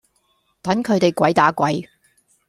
[0.63, 1.87] 等佢地鬼打鬼